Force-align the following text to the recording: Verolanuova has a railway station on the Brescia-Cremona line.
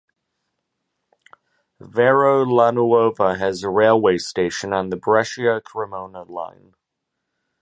Verolanuova 1.79 3.37
has 3.37 3.61
a 3.61 3.69
railway 3.69 4.17
station 4.17 4.73
on 4.73 4.89
the 4.89 4.97
Brescia-Cremona 4.97 6.23
line. 6.23 6.73